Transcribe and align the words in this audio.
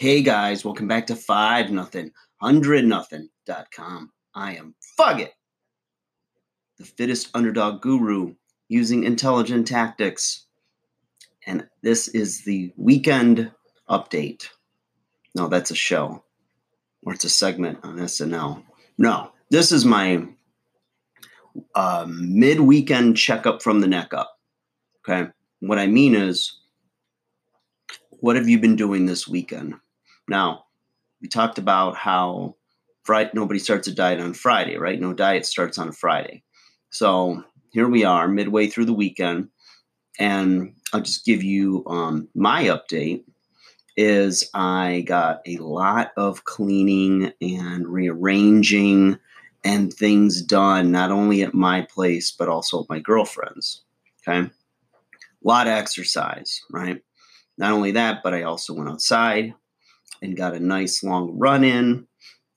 Hey 0.00 0.22
guys, 0.22 0.64
welcome 0.64 0.86
back 0.86 1.08
to 1.08 1.16
5 1.16 1.72
nothing, 1.72 2.12
100 2.38 2.84
nothing.com. 2.84 4.12
I 4.32 4.54
am 4.54 4.76
fuck 4.96 5.18
it. 5.18 5.32
the 6.78 6.84
fittest 6.84 7.30
underdog 7.34 7.82
guru 7.82 8.36
using 8.68 9.02
intelligent 9.02 9.66
tactics. 9.66 10.46
And 11.48 11.66
this 11.82 12.06
is 12.06 12.44
the 12.44 12.72
weekend 12.76 13.50
update. 13.90 14.46
No, 15.34 15.48
that's 15.48 15.72
a 15.72 15.74
show 15.74 16.22
or 17.04 17.14
it's 17.14 17.24
a 17.24 17.28
segment 17.28 17.80
on 17.82 17.96
SNL. 17.96 18.62
No, 18.98 19.32
this 19.50 19.72
is 19.72 19.84
my 19.84 20.28
uh, 21.74 22.06
mid 22.08 22.60
weekend 22.60 23.16
checkup 23.16 23.62
from 23.62 23.80
the 23.80 23.88
neck 23.88 24.14
up. 24.14 24.38
Okay. 25.00 25.28
What 25.58 25.80
I 25.80 25.88
mean 25.88 26.14
is, 26.14 26.56
what 28.20 28.36
have 28.36 28.48
you 28.48 28.60
been 28.60 28.76
doing 28.76 29.04
this 29.04 29.26
weekend? 29.26 29.74
Now, 30.28 30.66
we 31.20 31.28
talked 31.28 31.58
about 31.58 31.96
how 31.96 32.56
Friday, 33.02 33.30
nobody 33.32 33.58
starts 33.58 33.88
a 33.88 33.94
diet 33.94 34.20
on 34.20 34.34
Friday, 34.34 34.76
right? 34.76 35.00
No 35.00 35.14
diet 35.14 35.46
starts 35.46 35.78
on 35.78 35.88
a 35.88 35.92
Friday. 35.92 36.42
So 36.90 37.42
here 37.70 37.88
we 37.88 38.04
are, 38.04 38.28
midway 38.28 38.66
through 38.66 38.84
the 38.84 38.92
weekend, 38.94 39.48
and 40.18 40.74
I'll 40.92 41.00
just 41.00 41.24
give 41.24 41.42
you 41.42 41.84
um, 41.86 42.28
my 42.34 42.64
update. 42.64 43.24
Is 43.96 44.48
I 44.54 45.02
got 45.08 45.40
a 45.44 45.56
lot 45.56 46.12
of 46.16 46.44
cleaning 46.44 47.32
and 47.40 47.88
rearranging 47.88 49.18
and 49.64 49.92
things 49.92 50.40
done, 50.40 50.92
not 50.92 51.10
only 51.10 51.42
at 51.42 51.52
my 51.52 51.82
place 51.82 52.30
but 52.30 52.48
also 52.48 52.82
at 52.82 52.88
my 52.88 53.00
girlfriend's. 53.00 53.82
Okay, 54.22 54.46
a 54.46 54.50
lot 55.42 55.66
of 55.66 55.72
exercise, 55.72 56.62
right? 56.70 57.02
Not 57.56 57.72
only 57.72 57.90
that, 57.92 58.22
but 58.22 58.34
I 58.34 58.42
also 58.42 58.72
went 58.72 58.88
outside 58.88 59.54
and 60.22 60.36
got 60.36 60.54
a 60.54 60.60
nice 60.60 61.02
long 61.02 61.38
run 61.38 61.64
in. 61.64 62.06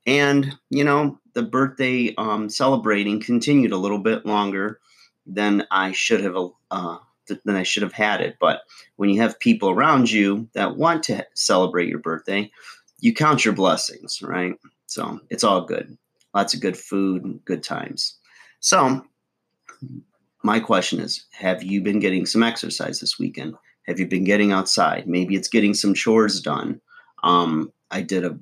And, 0.06 0.58
you 0.70 0.84
know, 0.84 1.20
the 1.34 1.44
birthday 1.44 2.14
um, 2.18 2.50
celebrating 2.50 3.22
continued 3.22 3.72
a 3.72 3.78
little 3.78 4.00
bit 4.00 4.26
longer 4.26 4.80
than 5.26 5.66
I 5.72 5.92
should 5.92 6.22
have 6.22 6.36
uh, 6.72 6.98
than 7.46 7.56
I 7.56 7.64
should 7.64 7.84
have 7.84 7.94
had 7.94 8.20
it. 8.22 8.38
But 8.40 8.62
when 8.98 9.10
you 9.10 9.22
have 9.22 9.40
people 9.40 9.70
around 9.70 10.12
you 10.12 10.50
that 10.54 10.76
want 10.76 11.04
to 11.04 11.26
celebrate 11.34 11.88
your 11.88 12.00
birthday, 12.00 12.52
you 13.00 13.14
count 13.14 13.46
your 13.46 13.54
blessings, 13.54 14.22
right? 14.22 14.54
So 14.88 15.20
it's 15.30 15.44
all 15.44 15.62
good. 15.62 15.98
Lots 16.34 16.54
of 16.54 16.62
good 16.62 16.78
food, 16.78 17.40
good 17.46 17.64
times. 17.64 18.16
So 18.60 19.06
my 20.44 20.60
question 20.60 21.00
is, 21.00 21.26
have 21.32 21.64
you 21.64 21.82
been 21.82 22.00
getting 22.00 22.26
some 22.26 22.44
exercise 22.44 23.00
this 23.00 23.20
weekend? 23.20 23.56
Have 23.88 24.00
you 24.00 24.08
been 24.08 24.24
getting 24.24 24.52
outside? 24.52 25.08
Maybe 25.08 25.36
it's 25.36 25.48
getting 25.48 25.74
some 25.74 25.94
chores 25.94 26.42
done. 26.42 26.82
Um, 27.24 27.72
I 27.90 28.02
did 28.02 28.26
a 28.26 28.40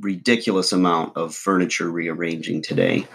ridiculous 0.00 0.72
amount 0.72 1.16
of 1.16 1.34
furniture 1.34 1.90
rearranging 1.90 2.62
today, 2.62 3.06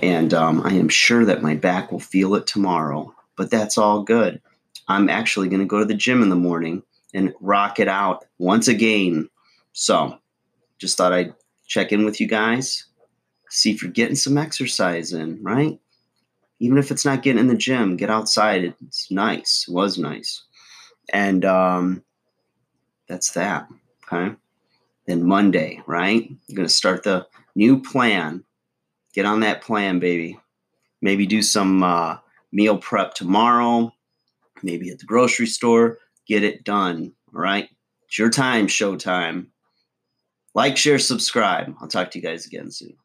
and 0.00 0.34
um, 0.34 0.60
I 0.64 0.72
am 0.74 0.88
sure 0.88 1.24
that 1.24 1.42
my 1.42 1.54
back 1.54 1.90
will 1.90 2.00
feel 2.00 2.34
it 2.34 2.46
tomorrow, 2.46 3.14
but 3.36 3.50
that's 3.50 3.78
all 3.78 4.02
good. 4.02 4.40
I'm 4.88 5.08
actually 5.08 5.48
going 5.48 5.60
to 5.60 5.66
go 5.66 5.78
to 5.78 5.84
the 5.84 5.94
gym 5.94 6.22
in 6.22 6.28
the 6.28 6.36
morning 6.36 6.82
and 7.14 7.32
rock 7.40 7.80
it 7.80 7.88
out 7.88 8.24
once 8.38 8.68
again. 8.68 9.28
So, 9.72 10.18
just 10.78 10.96
thought 10.96 11.12
I'd 11.12 11.34
check 11.66 11.92
in 11.92 12.04
with 12.04 12.20
you 12.20 12.26
guys, 12.26 12.84
see 13.48 13.70
if 13.70 13.82
you're 13.82 13.92
getting 13.92 14.16
some 14.16 14.36
exercise 14.36 15.12
in, 15.12 15.42
right? 15.42 15.78
Even 16.60 16.78
if 16.78 16.90
it's 16.90 17.04
not 17.04 17.22
getting 17.22 17.40
in 17.40 17.46
the 17.46 17.56
gym, 17.56 17.96
get 17.96 18.10
outside. 18.10 18.74
It's 18.86 19.10
nice. 19.10 19.64
It 19.68 19.72
was 19.72 19.98
nice. 19.98 20.42
And 21.12 21.44
um, 21.44 22.04
that's 23.08 23.32
that. 23.32 23.68
Okay. 24.12 24.34
Then 25.06 25.26
Monday, 25.26 25.82
right? 25.86 26.28
You're 26.46 26.56
going 26.56 26.68
to 26.68 26.72
start 26.72 27.02
the 27.02 27.26
new 27.54 27.82
plan. 27.82 28.44
Get 29.12 29.26
on 29.26 29.40
that 29.40 29.62
plan, 29.62 29.98
baby. 29.98 30.38
Maybe 31.02 31.26
do 31.26 31.42
some 31.42 31.82
uh, 31.82 32.18
meal 32.52 32.78
prep 32.78 33.14
tomorrow. 33.14 33.92
Maybe 34.62 34.90
at 34.90 34.98
the 34.98 35.06
grocery 35.06 35.46
store. 35.46 35.98
Get 36.26 36.42
it 36.42 36.64
done. 36.64 37.12
All 37.34 37.40
right. 37.40 37.68
It's 38.06 38.18
your 38.18 38.30
time, 38.30 38.66
showtime. 38.66 39.48
Like, 40.54 40.76
share, 40.76 40.98
subscribe. 40.98 41.74
I'll 41.80 41.88
talk 41.88 42.10
to 42.12 42.18
you 42.18 42.24
guys 42.24 42.46
again 42.46 42.70
soon. 42.70 42.96